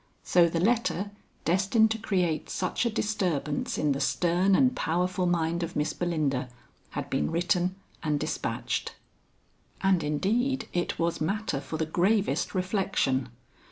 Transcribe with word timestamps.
So 0.23 0.49
the 0.49 0.59
letter, 0.59 1.11
destined 1.45 1.91
to 1.91 1.99
create 1.99 2.49
such 2.49 2.87
a 2.87 2.89
disturbance 2.89 3.77
in 3.77 3.91
the 3.91 3.99
stern 3.99 4.55
and 4.55 4.75
powerful 4.75 5.27
mind 5.27 5.61
of 5.61 5.75
Miss 5.75 5.93
Belinda, 5.93 6.49
had 6.89 7.07
been 7.11 7.29
written 7.29 7.75
and 8.01 8.19
dispatched. 8.19 8.95
And 9.81 10.03
indeed 10.03 10.67
it 10.73 10.97
was 10.97 11.21
matter 11.21 11.61
for 11.61 11.77
the 11.77 11.85
gravest 11.85 12.55
reflection. 12.55 13.29